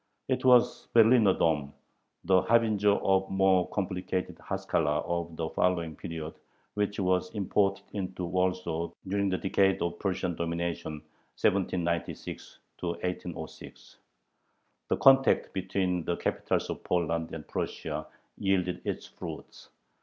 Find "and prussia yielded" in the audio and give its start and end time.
17.31-18.81